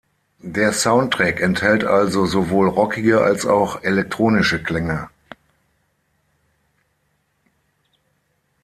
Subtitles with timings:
[0.47, 5.09] Der Soundtrack enthält also sowohl rockige als auch elektronische Klänge.